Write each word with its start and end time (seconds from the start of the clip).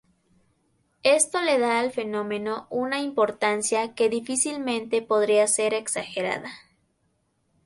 Esto 1.03 1.43
le 1.43 1.59
da 1.59 1.79
al 1.79 1.91
fenómeno 1.91 2.65
una 2.71 3.01
importancia 3.01 3.93
que 3.93 4.09
difícilmente 4.09 5.03
podría 5.03 5.45
ser 5.45 5.75
exagerada. 5.75 6.49